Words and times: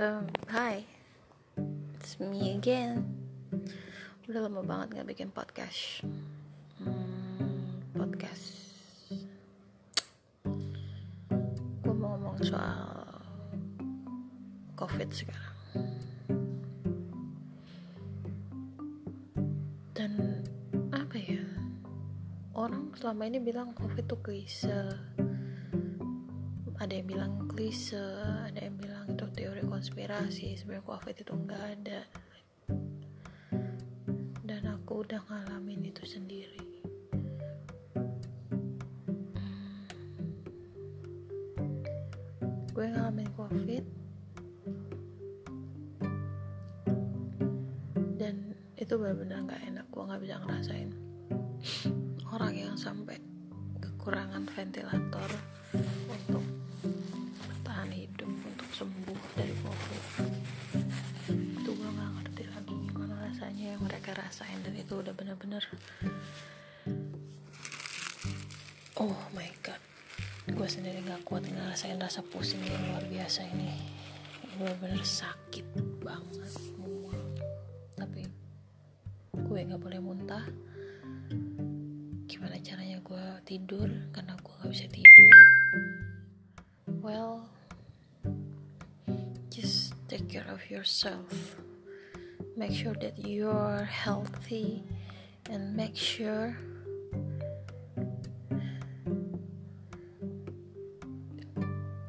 Um, 0.00 0.32
hi, 0.48 0.88
it's 2.00 2.16
me 2.16 2.56
again. 2.56 3.04
Udah 4.24 4.48
lama 4.48 4.64
banget 4.64 4.96
gak 4.96 5.12
bikin 5.12 5.28
podcast. 5.28 6.00
Hmm, 6.80 7.84
podcast. 7.92 8.72
Gue 11.84 11.92
mau 11.92 12.16
ngomong 12.16 12.40
soal 12.40 12.96
COVID 14.80 15.08
sekarang. 15.12 15.56
Dan 19.92 20.40
apa 20.96 21.16
ya? 21.20 21.44
Orang 22.56 22.96
selama 22.96 23.28
ini 23.28 23.36
bilang 23.36 23.76
COVID 23.76 24.08
tuh 24.08 24.20
klise 24.24 24.96
ada 26.80 26.96
yang 26.96 27.12
bilang 27.12 27.44
klise 27.44 28.00
ada 28.48 28.56
yang 28.56 28.80
bilang 28.80 29.04
itu 29.12 29.28
teori 29.36 29.60
konspirasi 29.68 30.56
sebenarnya 30.56 30.88
covid 30.88 31.12
itu 31.12 31.32
enggak 31.36 31.64
ada. 31.76 32.00
Dan 34.40 34.62
aku 34.64 35.04
udah 35.04 35.20
ngalamin 35.28 35.92
itu 35.92 36.08
sendiri. 36.08 36.64
Hmm. 39.36 39.92
gue 42.72 42.86
ngalamin 42.88 43.28
covid. 43.36 43.84
Dan 48.16 48.56
itu 48.80 48.92
benar-benar 48.96 49.38
nggak 49.44 49.62
enak 49.68 49.86
gue 49.92 50.00
nggak 50.08 50.22
bisa 50.24 50.36
ngerasain. 50.48 50.90
Orang 52.32 52.56
yang 52.56 52.72
sampai 52.80 53.20
kekurangan 53.84 54.48
ventilator 54.48 55.28
untuk 56.08 56.59
udah 65.00 65.16
bener-bener. 65.16 65.64
Oh 69.00 69.16
my 69.32 69.48
god. 69.64 69.80
Gue 70.44 70.68
sendiri 70.68 71.00
nggak 71.00 71.24
kuat 71.24 71.48
ngerasain 71.48 71.96
rasa 71.96 72.20
pusing 72.20 72.60
yang 72.60 72.76
luar 72.92 73.04
biasa 73.08 73.48
ini. 73.48 73.72
Bener-bener 74.60 75.00
sakit 75.00 75.64
banget 76.04 76.52
mual 76.76 77.16
tapi 77.96 78.28
gue 79.32 79.58
nggak 79.64 79.80
boleh 79.80 80.00
muntah. 80.04 80.44
Gimana 82.28 82.60
caranya 82.60 83.00
gue 83.00 83.24
tidur? 83.48 83.88
Karena 84.12 84.36
gue 84.36 84.52
nggak 84.52 84.72
bisa 84.72 84.86
tidur. 84.92 85.36
Well 87.00 87.48
just 89.48 89.96
take 90.12 90.28
care 90.28 90.46
of 90.52 90.60
yourself 90.68 91.56
make 92.56 92.72
sure 92.72 92.94
that 92.94 93.18
you're 93.18 93.84
healthy 93.84 94.82
and 95.50 95.76
make 95.76 95.94
sure 95.94 96.56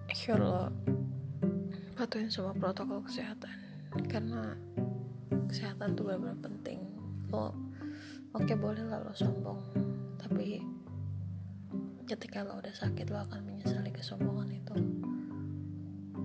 make 0.07 0.17
sure 0.17 0.37
lo 0.37 0.69
patuhin 1.93 2.33
semua 2.33 2.53
protokol 2.57 3.05
kesehatan. 3.05 3.53
Karena 4.09 4.57
kesehatan 5.45 5.93
tuh 5.93 6.09
benar-benar 6.09 6.37
penting. 6.41 6.79
Lo 7.29 7.53
oke 8.33 8.53
boleh 8.57 8.81
lah 8.87 9.03
lo 9.03 9.13
sombong 9.13 9.61
tapi 10.17 10.63
ketika 12.07 12.41
lo 12.41 12.57
udah 12.57 12.73
sakit 12.73 13.07
lo 13.13 13.21
akan 13.21 13.45
menyesali 13.45 13.93
kesombongan 13.93 14.49
itu. 14.51 14.75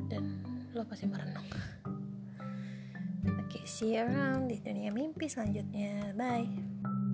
Dan 0.09 0.25
lo 0.73 0.83
pasti 0.89 1.05
merenung 1.05 1.47
oke 3.57 3.65
see 3.65 3.97
you 3.97 4.05
around. 4.05 4.53
Di 4.53 4.61
dunia 4.61 4.93
mimpi 4.93 5.25
selanjutnya. 5.33 6.13
Bye 6.13 7.06